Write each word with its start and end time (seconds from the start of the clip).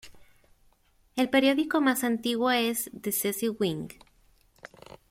El 1.15 1.29
periódico 1.29 1.79
más 1.79 2.03
antiguo 2.03 2.49
es 2.49 2.89
The 2.99 3.11
Cecil 3.11 3.55
Whig. 3.59 3.99